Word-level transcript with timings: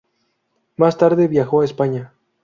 Más 0.77 0.97
tarde 0.97 1.27
viajó 1.27 1.61
a 1.61 1.65
España. 1.65 2.11